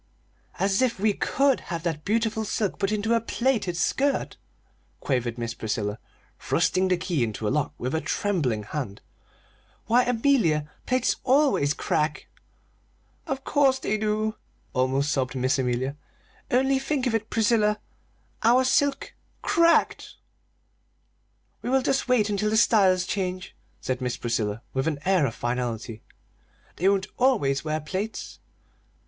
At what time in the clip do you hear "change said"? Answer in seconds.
23.05-24.01